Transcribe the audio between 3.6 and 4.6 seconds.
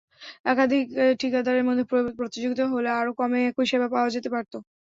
সেবা পাওয়া যেতে পারত।